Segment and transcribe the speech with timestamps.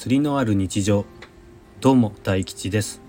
[0.00, 1.04] 釣りのある日常。
[1.82, 3.02] どうも大吉です。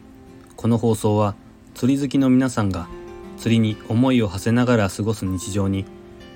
[0.58, 1.36] この放送は
[1.74, 2.90] 釣り好きの皆さんが
[3.38, 5.86] 釣りに思いを馳せながら過ごす日常に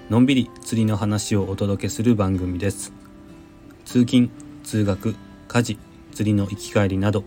[0.10, 2.94] のんびり釣りの話をお届けする番組です。
[3.84, 4.30] 通勤
[4.64, 5.18] 通学
[5.50, 5.78] 家事
[6.14, 7.26] 釣りの行き帰りなど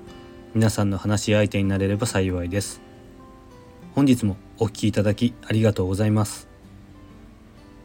[0.55, 2.81] 皆さんの話し相手になれれば幸いです。
[3.95, 6.49] 本日もお聴きいただきありがとうございます。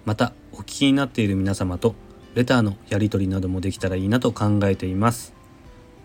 [0.05, 1.95] またお聞きになっている皆様と
[2.35, 5.33] レターのやり取りなどもできたらいいなと考えています。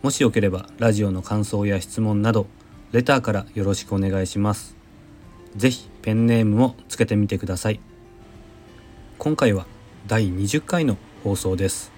[0.03, 2.47] もしよければラジオの感想や質問など
[2.93, 4.77] レターからよろしくお願いします。
[5.57, 7.81] 是非ペンネームもつけてみてください。
[9.19, 9.67] 今回は
[10.07, 11.93] 第20回の放送です。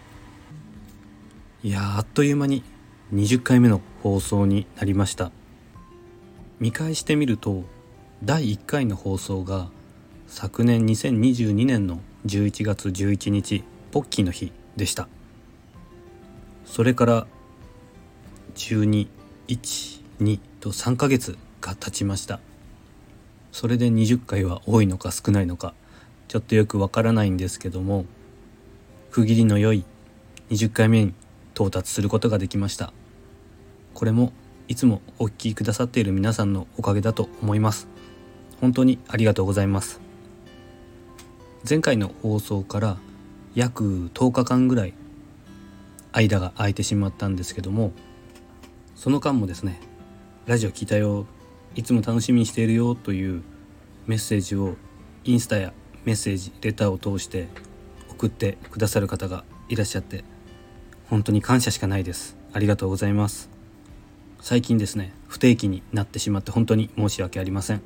[1.63, 2.63] いやあっという間に
[3.13, 5.33] 20回目の放送になりました。
[6.61, 7.65] 見返してみると
[8.23, 9.71] 第1回の放送が
[10.29, 15.09] 昨年2022年の11月11日ポッキーの日でした。
[16.65, 17.27] それから
[18.55, 22.41] 1212と3ヶ月が経ちました。
[23.53, 25.75] それで20回は多いのか少ないのか
[26.29, 28.05] ちょっとよくわからないんですけども
[29.11, 29.85] 区切りの良い
[30.51, 31.15] 20回目に
[31.55, 32.93] 到達することができました。
[33.95, 34.33] これも
[34.69, 37.89] いつもお聞きくださっている皆さんのおかげだと思います。
[38.61, 40.01] 本当にありがとうございます。
[41.69, 42.97] 前回の放送から
[43.55, 44.95] 約10日間ぐらい
[46.13, 47.93] 間が空いてしまったんですけども
[48.95, 49.81] その間もですね
[50.47, 51.27] 「ラジオ聞いたよ。
[51.75, 53.43] いつも楽しみにしているよ」という
[54.07, 54.77] メッセージを
[55.25, 55.73] インスタや
[56.05, 57.49] メッセージレターを通して
[58.09, 60.25] 送ってくださる方がいらっしゃって
[61.09, 62.37] 本当に感謝しかないです。
[62.53, 63.51] ありがとうございます。
[64.41, 67.83] 最近ですね不定期になってしまって本当に申し訳ありません。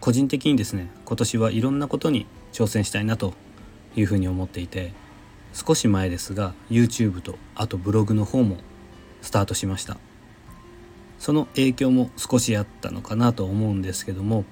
[0.00, 3.34] 個人的にですね今年はいろんなことに挑戦したいなと
[3.96, 4.92] いうふうに思っていて
[5.52, 8.58] 少し前ですが YouTube とあとブログの方も
[9.22, 9.96] スタートしました。
[11.18, 14.44] その影響も少しあったのかなと思うんですけども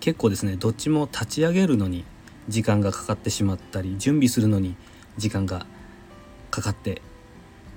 [0.00, 2.04] 結構ですねどっちも立ち上げるのに
[2.48, 4.76] 時間がかかってしまったり準備するのに
[5.18, 5.66] 時間が
[6.50, 7.02] かかって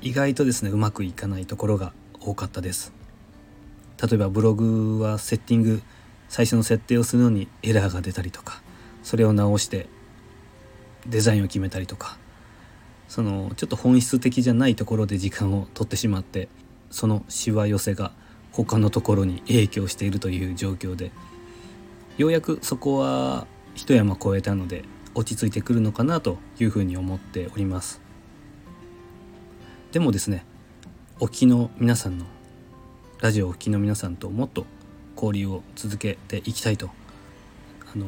[0.02, 2.94] 意外とですねうまくいかないところが多かったです。
[4.02, 5.82] 例えばブログはセッティング
[6.30, 8.62] 最初の設定をするのにエラーが出たりとか
[9.02, 9.88] それを直して
[11.08, 12.18] デザインを決めたりとか
[13.08, 16.50] そのちょっと本質的じゃないところで時間を取ってしまって
[16.92, 18.12] そのしわ寄せが
[18.52, 21.12] 他のところに影響しているという状況で
[22.18, 28.02] ようやくそこは一山越えたので落ち着いてくるのかなというふうに思っております。
[29.92, 30.46] でもですね
[31.20, 32.26] お聞きの皆さんの
[33.22, 34.66] ラジオをお聞きの皆さんともっと
[35.16, 36.90] 交流を続けていきたいと
[37.98, 38.06] の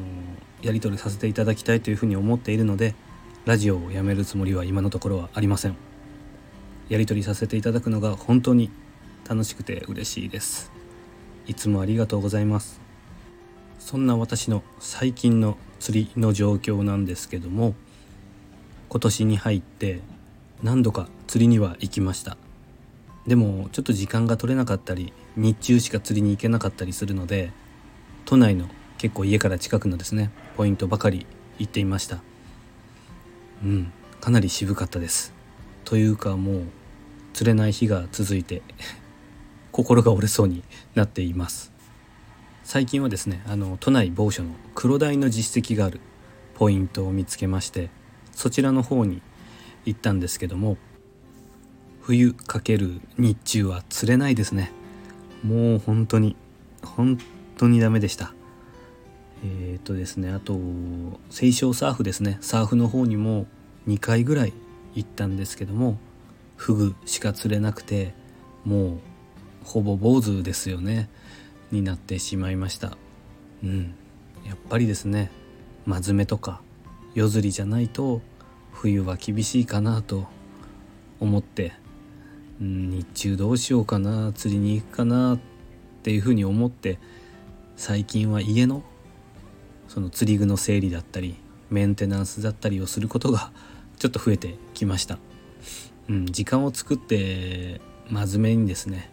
[0.62, 2.94] やり取りさせていただきたいというふうに思っているので
[3.44, 5.76] ラジオをやめるつもりは今のところはありません。
[6.88, 8.70] やり取りさせていただくのが本当に
[9.28, 10.72] 楽しくて嬉しいです。
[11.46, 12.80] いつもありがとうございます。
[13.78, 17.74] そんな私の最近の釣りの状況なんですけども
[18.88, 20.00] 今年に入って
[20.62, 22.36] 何度か釣りには行きました。
[23.26, 27.52] でもちょっと時間が取れなかったり日中しか釣りに行けなかったりするので
[28.24, 28.68] 都内の
[29.00, 31.26] 結構家から近くのですねポイントばかり
[31.58, 32.22] 行っていました。
[33.64, 35.32] うんかなり渋かったです。
[35.86, 36.62] というかもう
[37.32, 38.60] 釣れない日が続いて
[39.72, 40.62] 心が折れそうに
[40.94, 41.72] なっています。
[42.62, 45.98] 最近はですねあの都内某所の黒鯛の実績がある
[46.52, 47.88] ポイントを見つけまして
[48.32, 49.22] そちらの方に
[49.86, 50.76] 行ったんですけども
[52.02, 54.70] 冬かける日中は釣れないですね。
[55.42, 56.36] もう本当に
[56.82, 57.16] 本
[57.56, 58.34] 当にダメでした。
[59.80, 60.58] っ、とですねあと
[61.30, 62.38] 清少サーフですね。
[62.40, 63.46] サーフの方にも
[63.88, 64.52] 2回ぐらい
[64.94, 65.98] 行ったんですけども
[66.56, 68.14] フグしか釣れなくて
[68.64, 68.98] もう
[69.64, 71.08] ほぼ坊主ですよね。
[71.70, 72.96] になってしまいました。
[73.62, 73.94] うん。
[74.44, 75.30] やっぱりですね
[75.86, 76.60] 真面目とか
[77.14, 78.20] 夜釣りじゃないと
[78.72, 80.26] 冬は厳しいかなと
[81.20, 81.72] 思って、
[82.60, 85.38] うん、日中どうしようかな釣りに行くかなっ
[86.02, 86.98] ていうふうに思って
[87.76, 88.82] 最近は家の
[89.90, 91.34] その釣り具の整理だったり
[91.68, 93.50] メンテナンスだったりをすることが
[93.98, 95.18] ちょっと増えてきました、
[96.08, 99.10] うん、時間を作って真面目にですね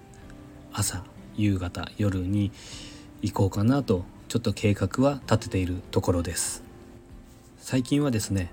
[0.72, 1.04] 朝
[1.36, 2.52] 夕方夜に
[3.24, 6.64] 行こうかなとちょっと計画は立てているところです。
[7.58, 8.52] 最近はですね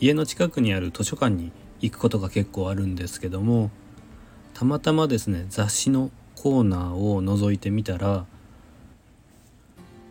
[0.00, 3.70] 家の近くにある図書館に行くことが結構あるんですけども
[4.54, 8.26] たまたまですね雑誌のコーナーを覗いてみたら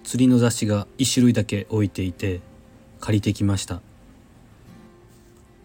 [0.04, 2.42] 釣りの雑誌が1種類だけ置いていて
[3.00, 3.82] 借りてきました。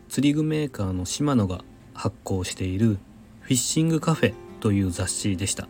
[0.09, 2.99] 釣り具メーカーのシマノが発行している
[3.41, 5.69] フィッシングカフェという雑誌でした。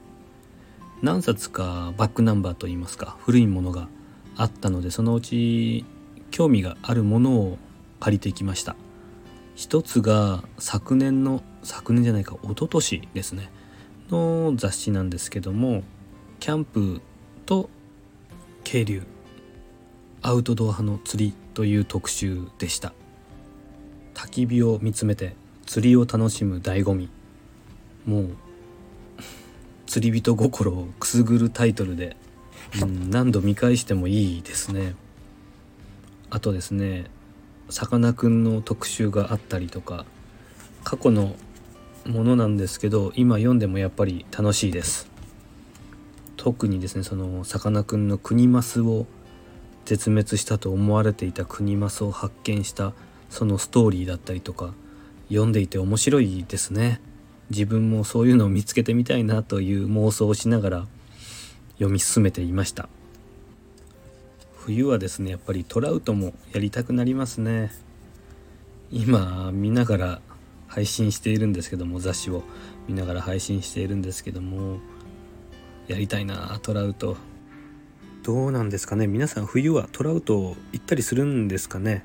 [1.03, 3.89] 何冊かバックナンバーといいますか古いものが
[4.37, 5.85] あったのでそのうち
[6.31, 7.59] 興味があるものを
[8.01, 8.77] 借りてきました。
[9.55, 13.51] 一つが昨年の昨年じゃないか一昨年ですね
[14.09, 15.83] の雑誌なんですけども
[16.39, 17.01] キャンプ
[17.45, 17.69] と
[18.71, 19.03] 渓流
[20.21, 22.93] アウトドア派の釣りという特集でした。
[24.13, 27.09] 焚き火を見つめて釣りを楽しむ醍醐味。
[28.05, 28.29] もう
[29.89, 32.19] 釣り人心をくすぐるタイトルで、
[32.83, 34.97] うん、何度見返してもいいですね。
[36.29, 37.07] あとですね
[37.71, 40.05] さかなクンの特集があったりとか
[40.85, 41.37] 過去の
[42.05, 45.08] ものなんですけど今読んでもやっぱり楽しいです。
[46.39, 49.07] 特にですねそのさかなクンのクニマスを
[49.85, 52.95] 絶滅したと思われていたクニマスを発見した
[53.29, 54.73] そのストーリーだったりとか
[55.29, 57.01] 読んでいて面白いですね。
[57.51, 60.87] 自分もそういうのを見つけてみたいなという妄想をしながら
[61.73, 62.89] 読み進めていました。
[64.55, 67.73] 冬はですねやっぱりトラウトもやりたくなりますね。
[68.93, 70.21] 今見ながら
[70.69, 72.43] 配信しているんですけども雑誌を
[72.87, 74.79] 見ながら配信しているんですけども
[75.89, 77.17] やりたいなトラウト。
[78.23, 79.07] どうなんですかね？
[79.07, 82.05] 皆さん冬はトラウト行ったりするんですかね？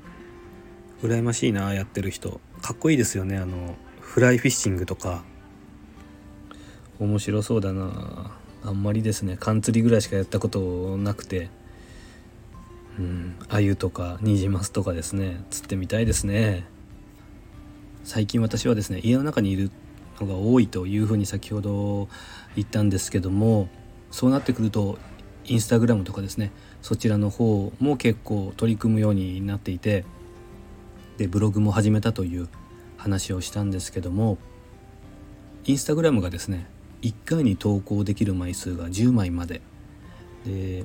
[1.02, 2.40] 羨ましいなやってる人。
[2.62, 3.36] かっこいいですよね。
[3.36, 5.22] あのフライフィッシングとか。
[6.98, 8.32] 面白そうだな。
[8.64, 9.36] あんまりですね。
[9.38, 11.50] 缶釣りぐらいしかやったことなくて。
[12.98, 13.36] うん。
[13.48, 15.44] 鮎とかニジマスとかですね。
[15.50, 16.64] 釣ってみたいですね。
[18.02, 19.70] 最近私はですね家の中にいる
[20.20, 22.08] のが多いというふうに先ほど
[22.56, 23.68] 言ったんですけども
[24.10, 24.98] そうなってくると
[25.44, 26.52] インスタグラムとかですね
[26.82, 30.04] そちらの方も結構取り組むようになっていて
[31.16, 32.48] でブログも始めたという
[32.96, 34.38] 話をしたんですけども
[35.64, 36.66] インスタグラムがですね
[37.02, 39.60] 1回に投稿できる枚数が10枚まで。
[40.46, 40.84] で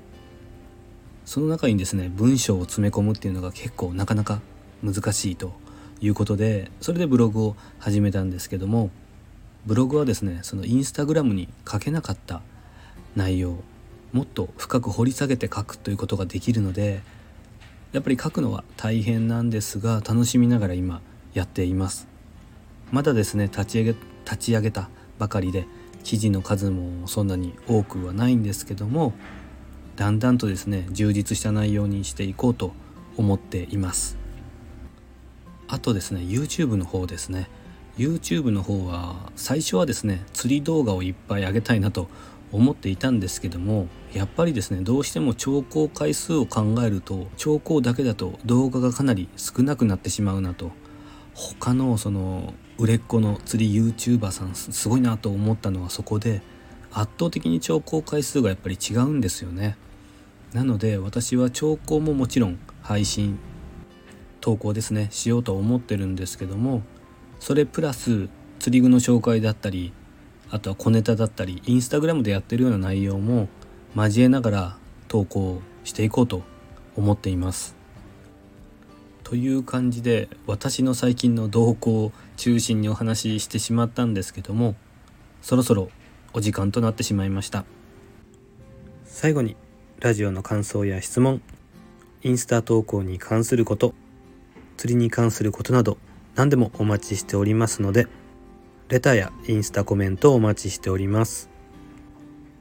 [1.26, 4.42] その中にですね文章を詰め込むっていうのが結構なかなか
[4.82, 5.54] 難しいと
[6.02, 8.90] いうことでそれでブログを始めたんですけども
[9.66, 12.42] ブログはですねそのインスタグラムに書けなかった
[13.16, 13.58] 内容
[14.14, 17.02] もっと深く掘り下げて書くということができるので
[17.92, 21.02] やっぱり書くのは大変なんですが楽しみながら今
[21.34, 22.08] やっています。
[22.92, 23.96] まだですね立ち上げ
[24.26, 25.68] 立ち上げたばかりで
[26.04, 29.14] 記事の数もそんなに多くはないんですけども
[29.96, 32.74] だんだんとですね充実した内容にしていこうと
[33.18, 34.18] 思っています。
[35.68, 37.50] あとですね YouTube の方ですね。
[38.00, 42.08] YouTube の方は最初はですね釣り動画をいっぱい上げたいなと
[42.54, 50.72] 思っていたんですけどもやっぱりですねどうしても聴講回数を考えると聴講だけだと動画がかなり少なくなってしまうなと
[51.34, 56.42] 他のその売れっ子の釣り YouTuber さんすごいなと思ったのはそこで
[56.94, 59.78] 圧倒的に聴講回数がやっぱり違うんですよね。
[60.54, 63.38] なので私は聴講ももちろん配信
[64.42, 66.82] 投稿ですねしようと思ってるんですけども
[67.40, 69.94] それプラス釣り具の紹介だったり
[70.52, 73.48] あとは小ネタだったりインスタグラムでやってるような内容も
[73.96, 74.78] 交えながら
[75.08, 76.44] 投稿していこうと
[76.96, 77.80] 思っています。
[79.30, 84.74] という感じで私の最近の動向を中心にお話ししてしまったんですけども
[85.44, 85.92] そろそろ
[86.34, 87.64] お時間となってしまいました
[89.06, 89.56] 最後に
[90.00, 91.44] ラジオの感想や質問
[92.24, 93.94] インスタ投稿に関すること
[94.78, 96.00] 釣りに関することなど
[96.40, 98.08] 何でもお待ちしておりますので
[98.88, 101.50] レターやインスタコメントをお待ちしております。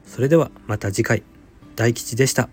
[0.04, 1.22] それではまた次回。
[1.76, 2.48] 大吉でした。